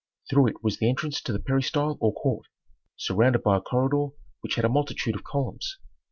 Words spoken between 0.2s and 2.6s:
Through it was the entrance to the peristyle or court,